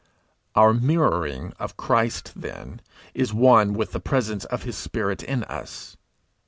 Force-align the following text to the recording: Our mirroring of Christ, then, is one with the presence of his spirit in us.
Our 0.55 0.73
mirroring 0.73 1.53
of 1.59 1.77
Christ, 1.77 2.33
then, 2.35 2.81
is 3.13 3.35
one 3.35 3.73
with 3.75 3.91
the 3.91 3.99
presence 3.99 4.45
of 4.45 4.63
his 4.63 4.75
spirit 4.75 5.21
in 5.21 5.43
us. 5.43 5.95